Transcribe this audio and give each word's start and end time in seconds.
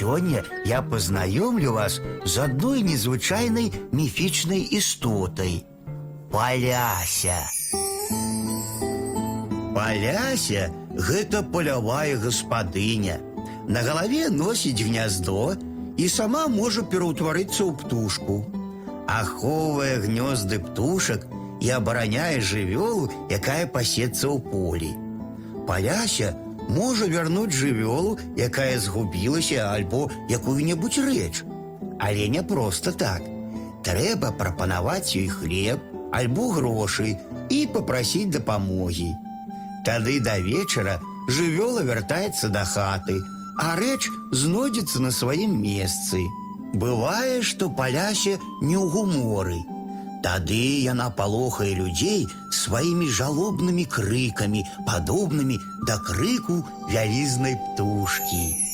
Сёння 0.00 0.44
я 0.64 0.80
познаёмлю 0.80 1.72
вас 1.72 2.00
з 2.24 2.38
адной 2.38 2.80
незвычайнай 2.80 3.66
міфічнай 3.92 4.62
істотай. 4.72 5.66
Паляся. 6.32 7.36
Паляся 9.76 10.72
гэта 10.96 11.42
палявая 11.42 12.16
гаспадыня. 12.16 13.20
На 13.68 13.84
галаве 13.84 14.30
носіць 14.32 14.80
гняздо 14.80 15.52
і 16.00 16.08
сама 16.08 16.48
можа 16.48 16.80
пераўтварыцца 16.80 17.68
ў 17.68 17.76
птушку. 17.76 18.40
Ахоўвае 19.04 20.00
гнёзды 20.00 20.64
птушак 20.64 21.28
і 21.60 21.76
абараняе 21.76 22.40
жывёлу, 22.40 23.12
якая 23.28 23.68
пасецца 23.68 24.32
ў 24.32 24.40
полі. 24.48 24.96
Паляся 25.68 26.32
можа 26.69 27.07
вярнуць 27.07 27.55
жывёлу, 27.55 28.17
якая 28.37 28.79
згубілася 28.79 29.71
альбо 29.71 30.09
якую-небудзь 30.29 31.03
рэч. 31.05 31.43
Але 31.99 32.27
не 32.29 32.43
проста 32.43 32.91
так. 32.91 33.21
Трэба 33.85 34.31
прапанаваць 34.37 35.15
ёй 35.15 35.27
хлеб 35.29 35.79
альбо 36.11 36.49
грошы 36.55 37.15
і 37.49 37.59
папрасіць 37.73 38.31
дапамогі. 38.33 39.11
Тады 39.85 40.19
да 40.19 40.39
вечара 40.39 40.99
жывёла 41.29 41.85
вяртаецца 41.85 42.49
да 42.49 42.65
хаты, 42.65 43.19
а 43.57 43.75
рэч 43.79 44.09
знойдзецца 44.31 45.01
на 45.05 45.11
сваім 45.11 45.55
месцы. 45.61 46.25
Бывае, 46.73 47.41
што 47.41 47.69
паляся 47.69 48.39
не 48.61 48.75
ў 48.75 48.89
гуморы. 48.91 49.59
Тады 50.25 50.61
яна 50.83 51.09
палохае 51.17 51.73
людзей 51.79 52.25
сваімі 52.59 53.09
жалобнымі 53.17 53.85
крыкамі, 53.95 54.63
падобнымі 54.87 55.59
да 55.87 55.97
крыку 56.07 56.61
вялізнай 56.89 57.59
птушкі. 57.65 58.68